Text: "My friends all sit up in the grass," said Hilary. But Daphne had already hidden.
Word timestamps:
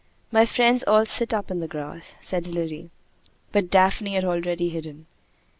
"My 0.31 0.47
friends 0.47 0.83
all 0.87 1.05
sit 1.05 1.31
up 1.31 1.51
in 1.51 1.59
the 1.59 1.67
grass," 1.67 2.15
said 2.21 2.47
Hilary. 2.47 2.89
But 3.51 3.69
Daphne 3.69 4.15
had 4.15 4.25
already 4.25 4.69
hidden. 4.69 5.05